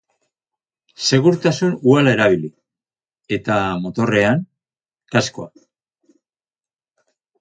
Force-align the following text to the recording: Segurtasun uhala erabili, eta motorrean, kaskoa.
Segurtasun 1.09 1.75
uhala 1.91 2.13
erabili, 2.17 2.49
eta 3.37 3.59
motorrean, 3.83 4.43
kaskoa. 5.17 5.51